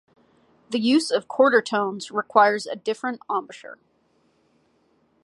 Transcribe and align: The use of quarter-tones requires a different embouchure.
The 0.71 0.79
use 0.79 1.11
of 1.11 1.27
quarter-tones 1.27 2.09
requires 2.09 2.65
a 2.65 2.75
different 2.75 3.19
embouchure. 3.29 3.77